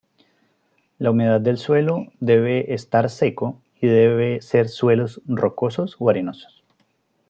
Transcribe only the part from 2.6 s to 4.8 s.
estar seco y debe ser